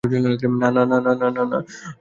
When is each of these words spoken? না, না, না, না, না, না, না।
না, 0.03 0.71
না, 0.71 0.85
না, 0.85 0.99
না, 0.99 1.13
না, 1.15 1.29
না, 1.31 1.43
না। 1.45 1.59